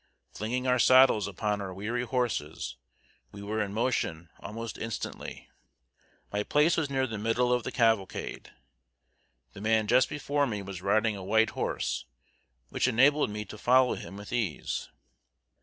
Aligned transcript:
Flinging 0.33 0.65
our 0.65 0.79
saddles 0.79 1.27
upon 1.27 1.61
our 1.61 1.71
weary 1.71 2.01
horses, 2.01 2.75
we 3.31 3.43
were 3.43 3.61
in 3.61 3.71
motion 3.71 4.29
almost 4.39 4.79
instantly. 4.79 5.47
My 6.33 6.41
place 6.41 6.75
was 6.75 6.89
near 6.89 7.05
the 7.05 7.19
middle 7.19 7.53
of 7.53 7.61
the 7.61 7.71
cavalcade. 7.71 8.49
The 9.53 9.61
man 9.61 9.85
just 9.85 10.09
before 10.09 10.47
me 10.47 10.63
was 10.63 10.81
riding 10.81 11.15
a 11.15 11.23
white 11.23 11.51
horse, 11.51 12.07
which 12.69 12.87
enabled 12.87 13.29
me 13.29 13.45
to 13.45 13.59
follow 13.59 13.93
him 13.93 14.17
with 14.17 14.33
ease. 14.33 14.89